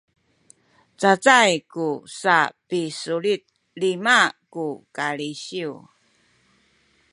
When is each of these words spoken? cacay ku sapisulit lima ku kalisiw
cacay 1.01 1.53
ku 1.73 1.87
sapisulit 2.21 3.41
lima 3.81 4.17
ku 4.53 4.65
kalisiw 4.95 5.73